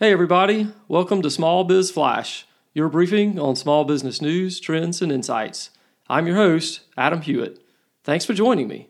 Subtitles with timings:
[0.00, 0.72] Hey, everybody.
[0.88, 5.70] Welcome to Small Biz Flash, your briefing on small business news, trends, and insights.
[6.08, 7.60] I'm your host, Adam Hewitt.
[8.02, 8.88] Thanks for joining me.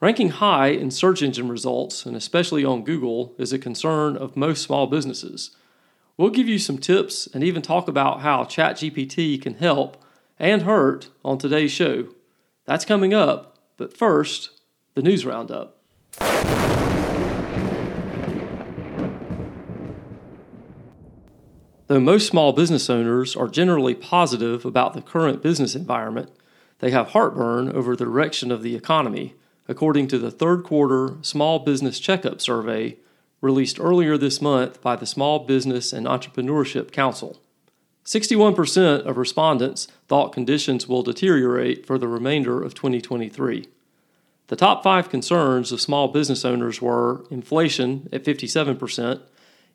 [0.00, 4.64] Ranking high in search engine results, and especially on Google, is a concern of most
[4.64, 5.52] small businesses.
[6.16, 10.04] We'll give you some tips and even talk about how ChatGPT can help
[10.36, 12.08] and hurt on today's show.
[12.64, 14.50] That's coming up, but first,
[14.94, 15.80] the news roundup.
[21.86, 26.30] Though most small business owners are generally positive about the current business environment,
[26.78, 29.34] they have heartburn over the direction of the economy,
[29.68, 32.96] according to the third quarter Small Business Checkup Survey
[33.42, 37.38] released earlier this month by the Small Business and Entrepreneurship Council.
[38.06, 43.68] 61% of respondents thought conditions will deteriorate for the remainder of 2023.
[44.48, 49.20] The top five concerns of small business owners were inflation at 57%,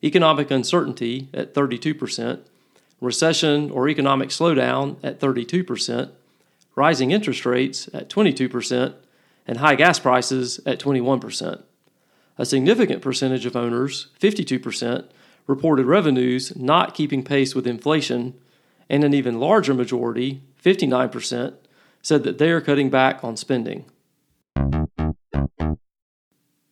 [0.04, 2.40] economic uncertainty at 32%,
[3.02, 6.12] recession or economic slowdown at 32%,
[6.76, 8.94] rising interest rates at 22%,
[9.48, 11.64] and high gas prices at 21%.
[12.38, 15.10] A significant percentage of owners, 52%,
[15.48, 18.36] reported revenues not keeping pace with inflation,
[18.90, 21.56] and an even larger majority, 59%,
[22.02, 23.86] said that they are cutting back on spending.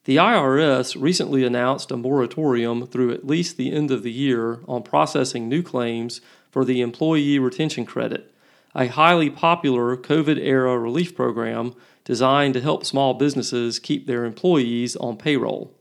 [0.08, 4.83] The IRS recently announced a moratorium through at least the end of the year on
[4.83, 8.33] processing new claims for the Employee Retention Credit,
[8.73, 14.95] a highly popular COVID era relief program designed to help small businesses keep their employees
[14.95, 15.75] on payroll.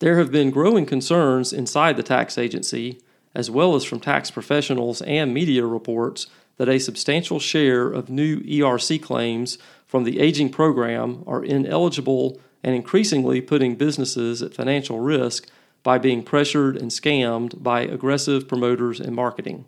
[0.00, 3.00] There have been growing concerns inside the tax agency,
[3.32, 6.26] as well as from tax professionals and media reports,
[6.56, 12.74] that a substantial share of new ERC claims from the aging program are ineligible and
[12.74, 15.48] increasingly putting businesses at financial risk
[15.82, 19.64] by being pressured and scammed by aggressive promoters and marketing.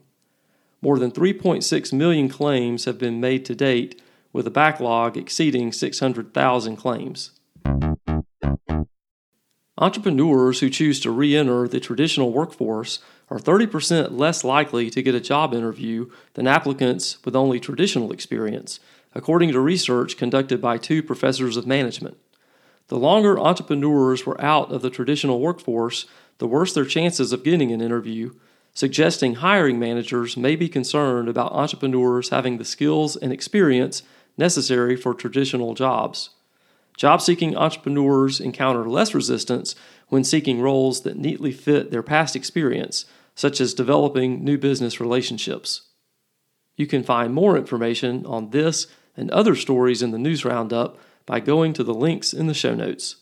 [0.82, 4.00] More than 3.6 million claims have been made to date,
[4.32, 7.30] with a backlog exceeding 600,000 claims.
[9.78, 12.98] Entrepreneurs who choose to re enter the traditional workforce
[13.30, 18.80] are 30% less likely to get a job interview than applicants with only traditional experience,
[19.14, 22.16] according to research conducted by two professors of management.
[22.88, 26.06] The longer entrepreneurs were out of the traditional workforce,
[26.38, 28.32] the worse their chances of getting an interview,
[28.72, 34.02] suggesting hiring managers may be concerned about entrepreneurs having the skills and experience
[34.38, 36.30] necessary for traditional jobs.
[36.96, 39.74] Job seeking entrepreneurs encounter less resistance
[40.08, 43.04] when seeking roles that neatly fit their past experience,
[43.38, 45.82] such as developing new business relationships.
[46.74, 51.38] You can find more information on this and other stories in the news roundup by
[51.38, 53.14] going to the links in the show notes.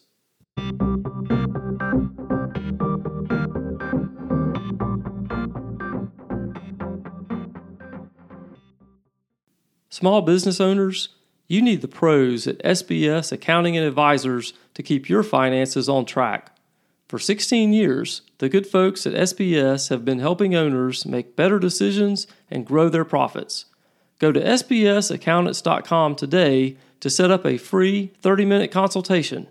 [9.90, 11.10] Small business owners,
[11.46, 16.55] you need the pros at SBS Accounting and Advisors to keep your finances on track.
[17.08, 22.26] For 16 years, the good folks at SBS have been helping owners make better decisions
[22.50, 23.66] and grow their profits.
[24.18, 29.46] Go to sbsaccountants.com today to set up a free 30 minute consultation.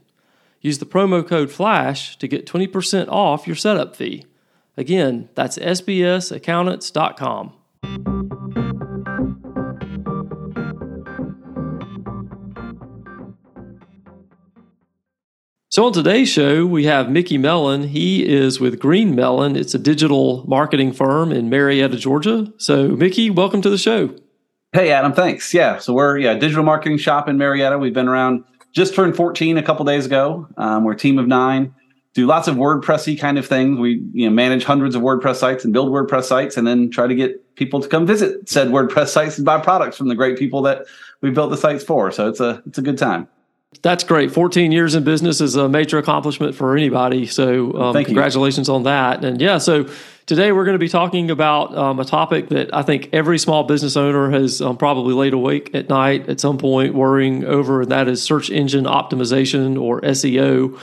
[0.60, 4.26] Use the promo code FLASH to get 20% off your setup fee.
[4.76, 8.15] Again, that's sbsaccountants.com.
[15.76, 17.84] So, on today's show, we have Mickey Mellen.
[17.84, 19.58] He is with GreenMellen.
[19.58, 22.48] It's a digital marketing firm in Marietta, Georgia.
[22.56, 24.16] So, Mickey, welcome to the show.
[24.72, 25.12] Hey, Adam.
[25.12, 25.54] Thanks.
[25.54, 25.80] Yeah.
[25.80, 27.78] So we're yeah digital marketing shop in Marietta.
[27.78, 30.48] We've been around just turned 14 a couple days ago.
[30.56, 31.76] Um, we're a team of nine.
[32.14, 33.78] Do lots of WordPressy kind of things.
[33.78, 37.06] We you know manage hundreds of WordPress sites and build WordPress sites, and then try
[37.06, 40.40] to get people to come visit said WordPress sites and buy products from the great
[40.40, 40.86] people that
[41.20, 42.14] we built the sites for.
[42.14, 43.28] So it's a it's a good time.
[43.82, 44.32] That's great.
[44.32, 47.26] 14 years in business is a major accomplishment for anybody.
[47.26, 48.76] So, um, congratulations you.
[48.76, 49.24] on that.
[49.24, 49.90] And yeah, so
[50.26, 53.64] today we're going to be talking about um, a topic that I think every small
[53.64, 57.92] business owner has um, probably laid awake at night at some point worrying over, and
[57.92, 60.80] that is search engine optimization or SEO.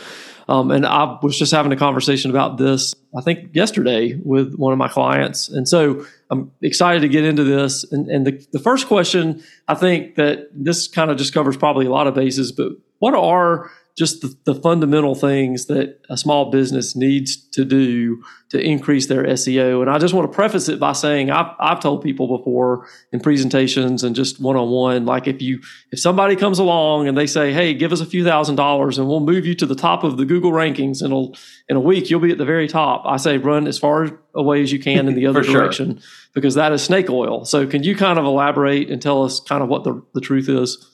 [0.48, 4.72] Um, and I was just having a conversation about this, I think yesterday with one
[4.72, 5.48] of my clients.
[5.48, 7.84] And so I'm excited to get into this.
[7.92, 11.86] And, and the, the first question, I think that this kind of just covers probably
[11.86, 16.50] a lot of bases, but what are just the, the, fundamental things that a small
[16.50, 19.82] business needs to do to increase their SEO.
[19.82, 23.20] And I just want to preface it by saying I've, I've told people before in
[23.20, 25.60] presentations and just one on one, like if you,
[25.90, 29.08] if somebody comes along and they say, Hey, give us a few thousand dollars and
[29.08, 31.26] we'll move you to the top of the Google rankings in a,
[31.68, 33.02] in a week, you'll be at the very top.
[33.04, 36.04] I say run as far away as you can in the other direction sure.
[36.32, 37.44] because that is snake oil.
[37.44, 40.48] So can you kind of elaborate and tell us kind of what the, the truth
[40.48, 40.88] is?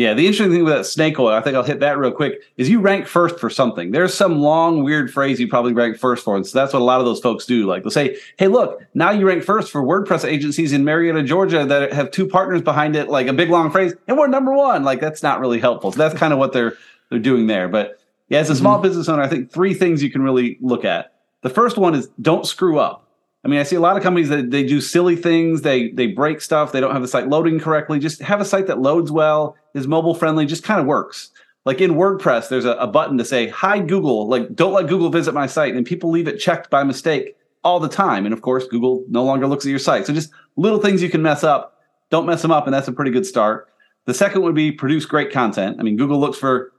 [0.00, 2.40] Yeah, the interesting thing with that snake oil, I think I'll hit that real quick,
[2.56, 3.90] is you rank first for something.
[3.90, 6.36] There's some long, weird phrase you probably rank first for.
[6.36, 7.66] And so that's what a lot of those folks do.
[7.66, 11.66] Like they'll say, hey, look, now you rank first for WordPress agencies in Marietta, Georgia
[11.66, 14.84] that have two partners behind it, like a big long phrase, and we're number one.
[14.84, 15.92] Like that's not really helpful.
[15.92, 16.78] So that's kind of what they're
[17.10, 17.68] they're doing there.
[17.68, 18.00] But
[18.30, 18.84] yeah, as a small mm-hmm.
[18.84, 21.12] business owner, I think three things you can really look at.
[21.42, 23.06] The first one is don't screw up.
[23.44, 25.62] I mean, I see a lot of companies that they do silly things.
[25.62, 26.72] They they break stuff.
[26.72, 27.98] They don't have the site loading correctly.
[27.98, 31.30] Just have a site that loads well, is mobile friendly, just kind of works.
[31.64, 35.08] Like in WordPress, there's a, a button to say "Hi Google." Like, don't let Google
[35.08, 37.34] visit my site, and people leave it checked by mistake
[37.64, 38.26] all the time.
[38.26, 40.06] And of course, Google no longer looks at your site.
[40.06, 41.78] So just little things you can mess up.
[42.10, 43.68] Don't mess them up, and that's a pretty good start.
[44.04, 45.76] The second would be produce great content.
[45.78, 46.72] I mean, Google looks for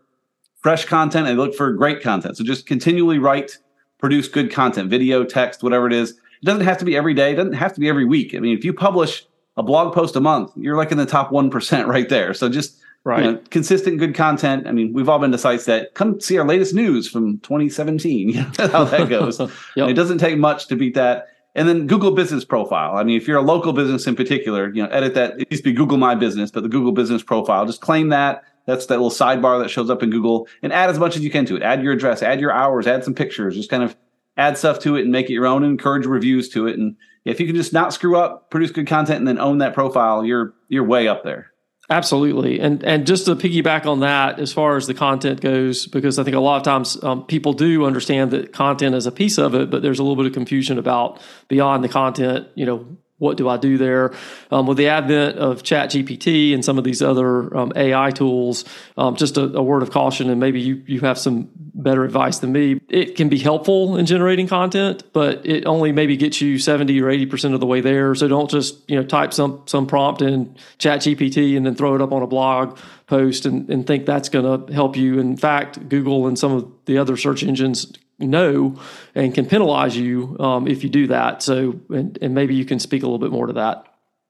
[0.61, 2.37] fresh content and they look for great content.
[2.37, 3.57] So just continually write,
[3.99, 7.33] produce good content, video, text, whatever it is it doesn't have to be every day.
[7.33, 8.33] It doesn't have to be every week.
[8.35, 9.25] I mean, if you publish
[9.57, 12.33] a blog post a month, you're like in the top 1% right there.
[12.33, 13.23] So just right.
[13.23, 14.67] You know, consistent good content.
[14.67, 18.29] I mean, we've all been to sites that come see our latest news from 2017.
[18.29, 19.39] You know how that goes.
[19.75, 19.89] yep.
[19.89, 21.27] It doesn't take much to beat that.
[21.53, 22.95] And then Google Business Profile.
[22.95, 25.39] I mean, if you're a local business in particular, you know, edit that.
[25.39, 28.43] It used to be Google My Business, but the Google Business Profile, just claim that.
[28.67, 31.31] That's that little sidebar that shows up in Google, and add as much as you
[31.31, 31.63] can to it.
[31.63, 33.55] Add your address, add your hours, add some pictures.
[33.55, 33.97] Just kind of
[34.41, 36.77] add stuff to it and make it your own and encourage reviews to it.
[36.77, 36.95] And
[37.25, 40.25] if you can just not screw up produce good content and then own that profile
[40.25, 41.51] you're you're way up there.
[41.89, 42.59] Absolutely.
[42.59, 46.23] And and just to piggyback on that as far as the content goes because i
[46.23, 49.53] think a lot of times um, people do understand that content is a piece of
[49.53, 52.85] it but there's a little bit of confusion about beyond the content you know
[53.21, 54.13] what do I do there?
[54.49, 58.65] Um, with the advent of ChatGPT and some of these other um, AI tools,
[58.97, 62.39] um, just a, a, word of caution, and maybe you, you have some better advice
[62.39, 62.81] than me.
[62.89, 67.05] It can be helpful in generating content, but it only maybe gets you 70 or
[67.05, 68.15] 80% of the way there.
[68.15, 72.01] So don't just, you know, type some, some prompt in ChatGPT and then throw it
[72.01, 75.19] up on a blog post and, and think that's going to help you.
[75.19, 78.79] In fact, Google and some of the other search engines know
[79.15, 81.43] and can penalize you um, if you do that.
[81.43, 83.85] So, and, and maybe you can speak a little bit more to that.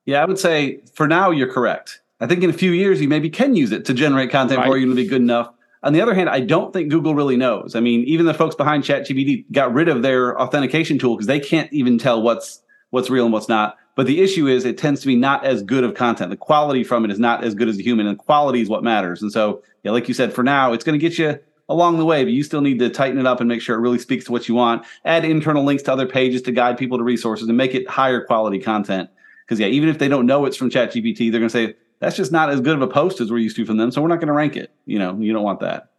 [0.06, 2.02] Yeah, I would say for now you're correct.
[2.20, 4.68] I think in a few years you maybe can use it to generate content right.
[4.68, 5.54] for you to be good enough.
[5.84, 7.76] On the other hand, I don't think Google really knows.
[7.76, 11.40] I mean, even the folks behind ChatGPT got rid of their authentication tool because they
[11.40, 12.62] can't even tell what's
[12.92, 13.78] what's real and what's not.
[13.96, 16.30] But the issue is it tends to be not as good of content.
[16.30, 18.84] The quality from it is not as good as the human, and quality is what
[18.84, 19.22] matters.
[19.22, 21.40] And so, yeah, like you said, for now, it's going to get you
[21.72, 23.82] along the way, but you still need to tighten it up and make sure it
[23.82, 24.86] really speaks to what you want.
[25.06, 28.24] Add internal links to other pages to guide people to resources and make it higher
[28.24, 29.10] quality content.
[29.46, 32.18] Because yeah, even if they don't know it's from ChatGPT, they're going to say that's
[32.18, 34.08] just not as good of a post as we're used to from them, so we're
[34.08, 34.72] not going to rank it.
[34.86, 35.92] You know, you don't want that.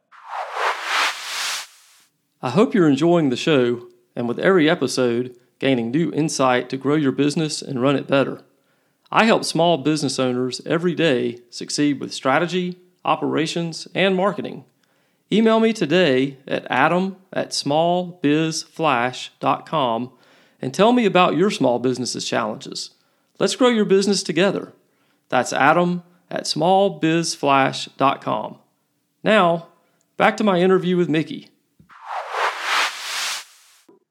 [2.42, 3.86] I hope you're enjoying the show,
[4.16, 8.42] and with every episode, gaining new insight to grow your business and run it better.
[9.12, 14.64] I help small business owners every day succeed with strategy, operations, and marketing.
[15.32, 20.12] Email me today at adam at smallbizflash.com
[20.60, 22.90] and tell me about your small business's challenges.
[23.38, 24.74] Let's grow your business together.
[25.30, 28.58] That's adam at smallbizflash.com.
[29.24, 29.68] Now,
[30.18, 31.48] back to my interview with Mickey.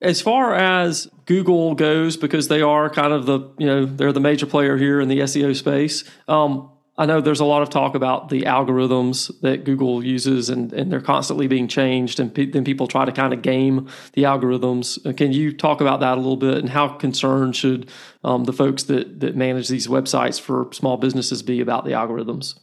[0.01, 4.19] As far as Google goes, because they are kind of the, you know, they're the
[4.19, 6.71] major player here in the SEO space, um,
[7.01, 10.91] I know there's a lot of talk about the algorithms that Google uses, and, and
[10.91, 15.03] they're constantly being changed, and pe- then people try to kind of game the algorithms.
[15.03, 17.89] Uh, can you talk about that a little bit, and how concerned should
[18.23, 22.59] um, the folks that that manage these websites for small businesses be about the algorithms?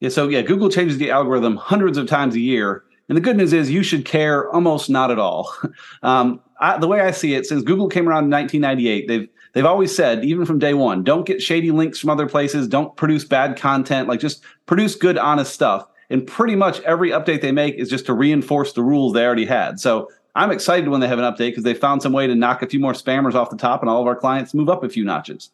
[0.00, 3.36] Yeah, so yeah, Google changes the algorithm hundreds of times a year, and the good
[3.36, 5.52] news is you should care almost not at all.
[6.02, 9.64] Um, I, the way I see it, since Google came around in 1998, they've they've
[9.64, 13.24] always said, even from day one, don't get shady links from other places, don't produce
[13.24, 15.86] bad content, like just produce good, honest stuff.
[16.10, 19.46] And pretty much every update they make is just to reinforce the rules they already
[19.46, 19.80] had.
[19.80, 22.62] So I'm excited when they have an update because they found some way to knock
[22.62, 24.88] a few more spammers off the top and all of our clients move up a
[24.88, 25.50] few notches.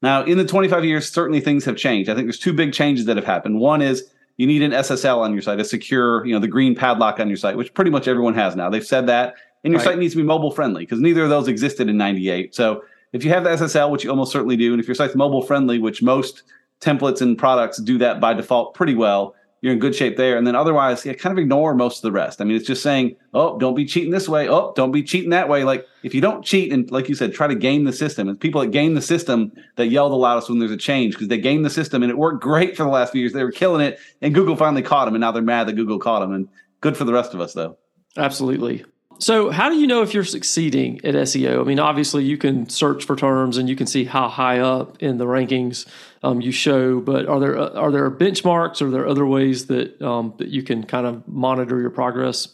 [0.00, 2.10] Now, in the 25 years, certainly things have changed.
[2.10, 3.60] I think there's two big changes that have happened.
[3.60, 6.74] One is you need an SSL on your site, a secure, you know, the green
[6.74, 8.68] padlock on your site, which pretty much everyone has now.
[8.68, 9.34] They've said that.
[9.62, 9.90] And your right.
[9.90, 12.54] site needs to be mobile friendly because neither of those existed in 98.
[12.54, 12.82] So
[13.12, 15.42] if you have the SSL, which you almost certainly do, and if your site's mobile
[15.42, 16.42] friendly, which most
[16.80, 20.36] templates and products do that by default pretty well, you're in good shape there.
[20.36, 22.40] And then otherwise, yeah, kind of ignore most of the rest.
[22.40, 24.48] I mean, it's just saying, oh, don't be cheating this way.
[24.48, 25.62] Oh, don't be cheating that way.
[25.62, 28.28] Like if you don't cheat and like you said, try to game the system.
[28.28, 31.28] And people that game the system that yell the loudest when there's a change because
[31.28, 33.32] they game the system and it worked great for the last few years.
[33.32, 36.00] They were killing it, and Google finally caught them, and now they're mad that Google
[36.00, 36.32] caught them.
[36.32, 36.48] And
[36.80, 37.78] good for the rest of us though.
[38.16, 38.84] Absolutely.
[39.22, 41.60] So, how do you know if you're succeeding at SEO?
[41.60, 45.00] I mean, obviously, you can search for terms and you can see how high up
[45.00, 45.86] in the rankings
[46.24, 46.98] um, you show.
[47.00, 48.82] But are there are there benchmarks?
[48.82, 52.48] Or are there other ways that um, that you can kind of monitor your progress?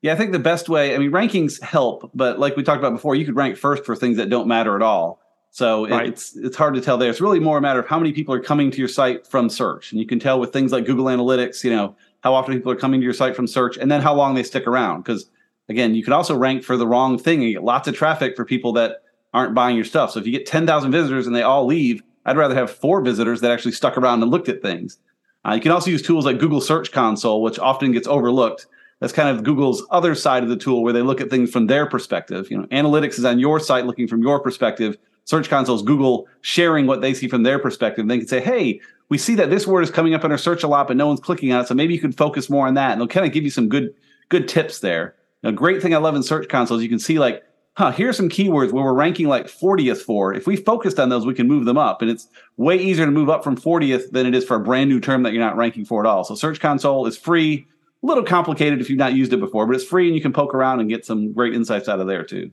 [0.00, 0.94] Yeah, I think the best way.
[0.94, 3.94] I mean, rankings help, but like we talked about before, you could rank first for
[3.94, 5.20] things that don't matter at all.
[5.50, 6.08] So right.
[6.08, 7.10] it's it's hard to tell there.
[7.10, 9.50] It's really more a matter of how many people are coming to your site from
[9.50, 11.62] search, and you can tell with things like Google Analytics.
[11.62, 14.14] You know how often people are coming to your site from search, and then how
[14.14, 15.28] long they stick around because
[15.70, 18.44] again, you can also rank for the wrong thing and get lots of traffic for
[18.44, 20.10] people that aren't buying your stuff.
[20.10, 23.40] So if you get 10,000 visitors and they all leave, I'd rather have four visitors
[23.40, 24.98] that actually stuck around and looked at things.
[25.46, 28.66] Uh, you can also use tools like Google Search Console, which often gets overlooked.
[28.98, 31.66] That's kind of Google's other side of the tool where they look at things from
[31.66, 32.50] their perspective.
[32.50, 34.98] You know, analytics is on your site looking from your perspective.
[35.24, 38.06] Search Console is Google sharing what they see from their perspective.
[38.06, 40.62] They can say, hey, we see that this word is coming up in our search
[40.62, 41.68] a lot, but no one's clicking on it.
[41.68, 42.92] So maybe you could focus more on that.
[42.92, 43.94] And they'll kind of give you some good
[44.28, 45.14] good tips there.
[45.42, 47.42] A great thing I love in Search Console is you can see like,
[47.74, 50.34] huh, here's some keywords where we're ranking like 40th for.
[50.34, 52.02] If we focused on those, we can move them up.
[52.02, 54.90] And it's way easier to move up from 40th than it is for a brand
[54.90, 56.24] new term that you're not ranking for at all.
[56.24, 57.66] So Search Console is free,
[58.02, 60.32] a little complicated if you've not used it before, but it's free and you can
[60.32, 62.50] poke around and get some great insights out of there too.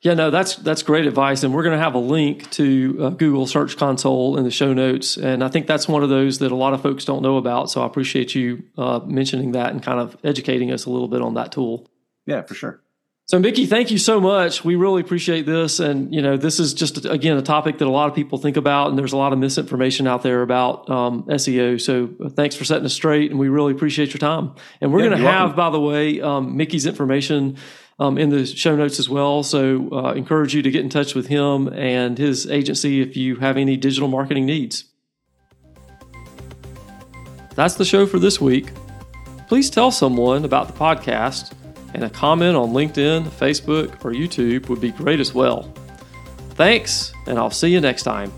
[0.00, 3.10] Yeah, no, that's that's great advice, and we're going to have a link to uh,
[3.10, 6.52] Google Search Console in the show notes, and I think that's one of those that
[6.52, 7.70] a lot of folks don't know about.
[7.70, 11.20] So I appreciate you uh, mentioning that and kind of educating us a little bit
[11.20, 11.86] on that tool.
[12.28, 12.82] Yeah, for sure.
[13.24, 14.64] So, Mickey, thank you so much.
[14.64, 15.80] We really appreciate this.
[15.80, 18.56] And, you know, this is just, again, a topic that a lot of people think
[18.56, 21.80] about, and there's a lot of misinformation out there about um, SEO.
[21.80, 24.54] So, uh, thanks for setting us straight, and we really appreciate your time.
[24.80, 25.56] And we're yeah, going to have, welcome.
[25.56, 27.56] by the way, um, Mickey's information
[27.98, 29.42] um, in the show notes as well.
[29.42, 33.36] So, uh, encourage you to get in touch with him and his agency if you
[33.36, 34.84] have any digital marketing needs.
[37.54, 38.70] That's the show for this week.
[39.48, 41.52] Please tell someone about the podcast
[41.94, 45.72] and a comment on LinkedIn, Facebook, or YouTube would be great as well.
[46.50, 48.32] Thanks, and I'll see you next time.